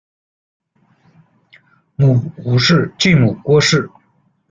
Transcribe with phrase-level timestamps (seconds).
[1.95, 3.87] 母吴氏；继母郭氏。